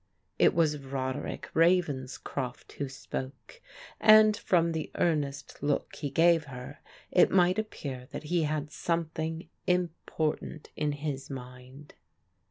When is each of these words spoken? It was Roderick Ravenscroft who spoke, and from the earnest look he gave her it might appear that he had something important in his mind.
It 0.39 0.55
was 0.55 0.79
Roderick 0.79 1.47
Ravenscroft 1.53 2.71
who 2.79 2.89
spoke, 2.89 3.61
and 3.99 4.35
from 4.35 4.71
the 4.71 4.89
earnest 4.95 5.61
look 5.61 5.95
he 5.97 6.09
gave 6.09 6.45
her 6.45 6.79
it 7.11 7.29
might 7.29 7.59
appear 7.59 8.07
that 8.09 8.23
he 8.23 8.41
had 8.41 8.71
something 8.71 9.47
important 9.67 10.71
in 10.75 10.91
his 10.93 11.29
mind. 11.29 11.93